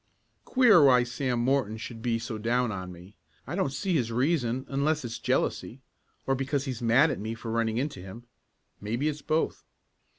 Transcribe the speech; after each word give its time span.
"Queer 0.45 0.83
why 0.83 1.03
Sam 1.03 1.37
Morton 1.41 1.77
should 1.77 2.01
be 2.01 2.17
so 2.17 2.39
down 2.39 2.71
on 2.71 2.91
me. 2.91 3.15
I 3.45 3.53
don't 3.53 3.71
see 3.71 3.93
his 3.93 4.11
reason 4.11 4.65
unless 4.67 5.05
it's 5.05 5.19
jealousy, 5.19 5.79
or 6.25 6.33
because 6.33 6.65
he's 6.65 6.81
mad 6.81 7.11
at 7.11 7.19
me 7.19 7.35
for 7.35 7.51
running 7.51 7.77
into 7.77 7.99
him. 8.01 8.25
Maybe 8.79 9.09
it's 9.09 9.21
both. 9.21 9.63